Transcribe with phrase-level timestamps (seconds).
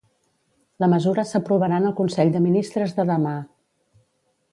[0.83, 3.35] La mesura s’aprovarà en el consell de ministres de demà.